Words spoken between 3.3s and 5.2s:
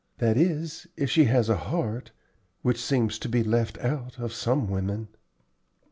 left out of some women."